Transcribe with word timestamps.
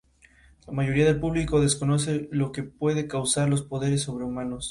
La 0.65 0.73
mayoría 0.73 1.05
del 1.05 1.19
público 1.19 1.61
desconoce 1.61 2.27
lo 2.31 2.51
que 2.51 2.63
puede 2.63 3.07
causar 3.07 3.49
los 3.49 3.61
poderes 3.61 4.01
sobrehumanos. 4.01 4.59